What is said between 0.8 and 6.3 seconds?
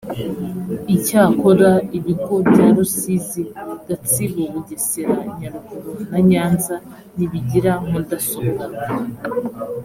icyakora ibigo bya rusizi gatsibo bugesera nyaruguru na